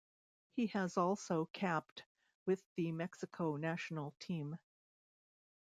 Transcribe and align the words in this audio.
He 0.53 0.65
has 0.65 0.97
also 0.97 1.45
capped 1.53 2.05
with 2.47 2.63
the 2.75 2.91
Mexico 2.91 3.55
national 3.55 4.15
team. 4.19 4.57